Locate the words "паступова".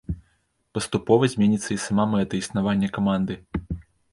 0.77-1.29